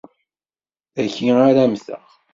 [0.95, 2.05] Dagi ara mmteɣ.